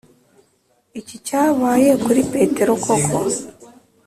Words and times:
iki 0.99 1.15
cyabaye 1.27 1.89
kuri 2.03 2.21
Petero 2.33 2.73
koko 2.85 3.17